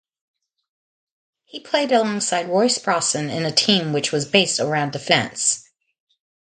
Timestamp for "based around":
4.25-4.93